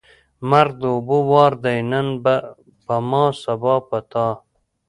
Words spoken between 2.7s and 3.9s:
په ما، سبا